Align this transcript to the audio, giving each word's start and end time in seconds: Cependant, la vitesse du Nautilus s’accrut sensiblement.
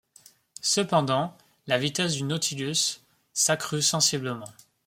Cependant, 0.63 1.37
la 1.67 1.77
vitesse 1.77 2.13
du 2.15 2.23
Nautilus 2.23 3.01
s’accrut 3.33 3.83
sensiblement. 3.83 4.49